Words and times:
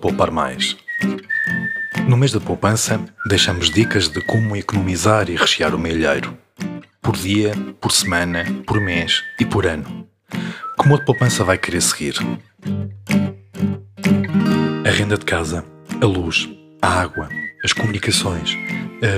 poupar 0.00 0.30
mais. 0.30 0.76
No 2.08 2.16
mês 2.16 2.32
da 2.32 2.40
poupança, 2.40 3.00
deixamos 3.26 3.70
dicas 3.70 4.08
de 4.08 4.20
como 4.22 4.56
economizar 4.56 5.28
e 5.30 5.36
rechear 5.36 5.74
o 5.74 5.78
milheiro. 5.78 6.36
Por 7.00 7.16
dia, 7.16 7.52
por 7.80 7.92
semana, 7.92 8.44
por 8.66 8.80
mês 8.80 9.22
e 9.38 9.44
por 9.44 9.66
ano. 9.66 10.08
Como 10.76 10.94
a 10.94 11.04
poupança 11.04 11.44
vai 11.44 11.58
querer 11.58 11.82
seguir? 11.82 12.14
A 14.86 14.90
renda 14.90 15.16
de 15.16 15.24
casa, 15.24 15.64
a 16.00 16.06
luz, 16.06 16.48
a 16.82 16.88
água, 17.00 17.28
as 17.62 17.72
comunicações, 17.72 18.56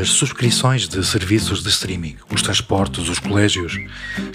as 0.01 0.09
subscrições 0.09 0.89
de 0.89 1.05
serviços 1.05 1.63
de 1.63 1.69
streaming, 1.69 2.17
os 2.31 2.43
transportes, 2.43 3.09
os 3.09 3.19
colégios. 3.19 3.77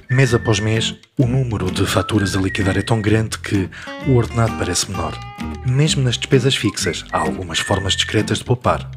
Mês 0.10 0.34
após 0.34 0.60
mês, 0.60 0.96
o 1.18 1.26
número 1.26 1.70
de 1.72 1.86
faturas 1.86 2.36
a 2.36 2.42
liquidar 2.42 2.78
é 2.78 2.82
tão 2.82 3.02
grande 3.02 3.38
que 3.40 3.70
o 4.08 4.16
ordenado 4.16 4.58
parece 4.58 4.90
menor. 4.90 5.18
Mesmo 5.66 6.04
nas 6.04 6.18
despesas 6.18 6.56
fixas, 6.56 7.04
há 7.12 7.20
algumas 7.20 7.60
formas 7.60 7.96
discretas 7.96 8.40
de 8.40 8.46
poupar. 8.46 8.90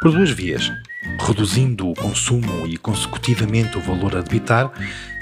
Por 0.00 0.12
duas 0.12 0.30
vias: 0.30 0.70
reduzindo 1.18 1.88
o 1.88 1.94
consumo 1.94 2.66
e 2.66 2.76
consecutivamente 2.76 3.76
o 3.78 3.80
valor 3.80 4.16
a 4.16 4.20
debitar, 4.20 4.70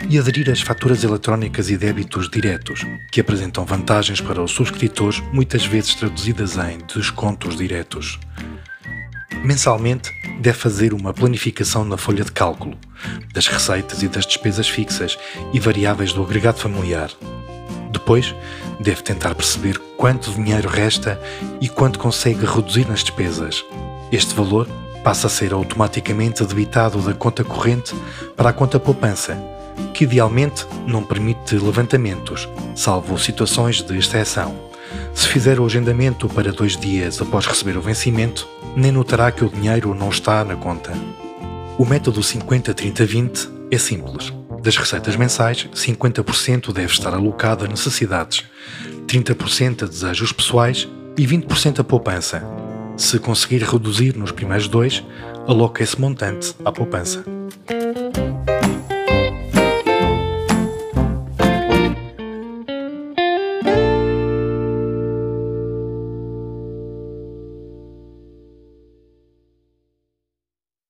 e 0.08 0.18
aderir 0.18 0.50
às 0.50 0.60
faturas 0.60 1.02
eletrónicas 1.02 1.70
e 1.70 1.76
débitos 1.76 2.28
diretos, 2.30 2.84
que 3.10 3.20
apresentam 3.20 3.64
vantagens 3.64 4.20
para 4.20 4.42
os 4.42 4.52
subscritores, 4.52 5.20
muitas 5.32 5.64
vezes 5.64 5.94
traduzidas 5.94 6.56
em 6.56 6.78
descontos 6.94 7.56
diretos. 7.56 8.18
Mensalmente, 9.48 10.10
deve 10.40 10.58
fazer 10.58 10.92
uma 10.92 11.14
planificação 11.14 11.82
na 11.82 11.96
folha 11.96 12.22
de 12.22 12.30
cálculo 12.30 12.76
das 13.32 13.46
receitas 13.46 14.02
e 14.02 14.06
das 14.06 14.26
despesas 14.26 14.68
fixas 14.68 15.18
e 15.54 15.58
variáveis 15.58 16.12
do 16.12 16.22
agregado 16.22 16.58
familiar. 16.58 17.10
Depois, 17.90 18.34
deve 18.78 19.00
tentar 19.00 19.34
perceber 19.34 19.78
quanto 19.96 20.32
dinheiro 20.32 20.68
resta 20.68 21.18
e 21.62 21.68
quanto 21.70 21.98
consegue 21.98 22.44
reduzir 22.44 22.86
nas 22.86 23.02
despesas. 23.02 23.64
Este 24.12 24.34
valor 24.34 24.68
passa 25.02 25.28
a 25.28 25.30
ser 25.30 25.54
automaticamente 25.54 26.44
debitado 26.44 27.00
da 27.00 27.14
conta 27.14 27.42
corrente 27.42 27.94
para 28.36 28.50
a 28.50 28.52
conta 28.52 28.78
poupança, 28.78 29.34
que 29.94 30.04
idealmente 30.04 30.66
não 30.86 31.02
permite 31.02 31.56
levantamentos, 31.56 32.46
salvo 32.76 33.18
situações 33.18 33.80
de 33.80 33.96
exceção. 33.96 34.54
Se 35.14 35.26
fizer 35.26 35.58
o 35.58 35.64
agendamento 35.64 36.28
para 36.28 36.52
dois 36.52 36.76
dias 36.76 37.18
após 37.22 37.46
receber 37.46 37.78
o 37.78 37.80
vencimento, 37.80 38.46
nem 38.76 38.92
notará 38.92 39.30
que 39.30 39.44
o 39.44 39.48
dinheiro 39.48 39.94
não 39.94 40.08
está 40.08 40.44
na 40.44 40.56
conta. 40.56 40.92
O 41.78 41.84
método 41.84 42.20
50-30-20 42.20 43.48
é 43.70 43.78
simples. 43.78 44.32
Das 44.62 44.76
receitas 44.76 45.16
mensais, 45.16 45.68
50% 45.74 46.72
deve 46.72 46.92
estar 46.92 47.14
alocado 47.14 47.64
a 47.64 47.68
necessidades, 47.68 48.44
30% 49.06 49.84
a 49.84 49.86
desejos 49.86 50.32
pessoais 50.32 50.88
e 51.16 51.26
20% 51.26 51.80
a 51.80 51.84
poupança. 51.84 52.42
Se 52.96 53.18
conseguir 53.18 53.62
reduzir 53.62 54.16
nos 54.16 54.32
primeiros 54.32 54.66
dois, 54.66 55.04
aloca 55.46 55.82
esse 55.82 56.00
montante 56.00 56.54
à 56.64 56.72
poupança. 56.72 57.24